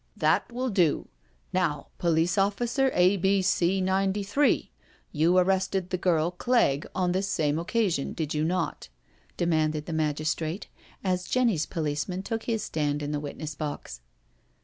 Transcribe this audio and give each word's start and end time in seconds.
••That 0.17 0.51
will 0.51 0.71
do. 0.71 1.09
Now, 1.53 1.89
Police 1.99 2.35
officer 2.35 2.89
A. 2.95 3.17
B. 3.17 3.43
C. 3.43 3.79
93, 3.81 4.71
you 5.11 5.37
arrested 5.37 5.91
the 5.91 5.97
girl 5.99 6.31
Clegg 6.31 6.87
on 6.95 7.11
this 7.11 7.27
same 7.27 7.59
occasion, 7.59 8.13
did 8.13 8.33
you 8.33 8.43
not?" 8.43 8.89
demanded 9.37 9.85
the 9.85 9.93
magistrate, 9.93 10.65
as 11.03 11.27
Jenny's 11.27 11.67
policeman 11.67 12.23
took 12.23 12.45
his 12.45 12.63
stand 12.63 13.03
in 13.03 13.11
the 13.11 13.19
witness 13.19 13.53
box. 13.53 14.01